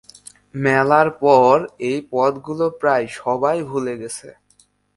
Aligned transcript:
মেলার 0.63 1.07
পর 1.23 1.53
এই 1.89 1.99
পথগুলো 2.11 2.65
প্রায় 2.81 3.05
সবাই 3.19 3.57
ভুলে 3.69 3.93
গেছে। 4.01 4.29